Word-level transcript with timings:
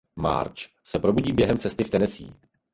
Marge 0.15 0.67
se 0.83 0.99
probudí 0.99 1.31
během 1.31 1.57
cesty 1.57 1.83
v 1.83 1.89
Tennessee. 1.89 2.31